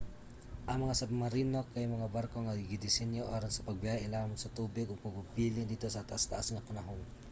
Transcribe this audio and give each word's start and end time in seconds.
ang 0.69 0.77
mga 0.83 0.97
submarino 1.01 1.59
kay 1.71 1.85
mga 1.95 2.11
barko 2.17 2.35
nga 2.43 2.59
gidisenyo 2.71 3.23
aron 3.35 3.51
sa 3.53 3.65
pagbiyahe 3.67 4.01
ilawom 4.07 4.33
sa 4.39 4.53
tubig 4.57 4.87
ug 4.89 5.03
magpabilin 5.05 5.69
didto 5.71 5.87
sa 5.91 6.07
taas-taas 6.09 6.47
nga 6.51 6.65
panahon 6.69 7.01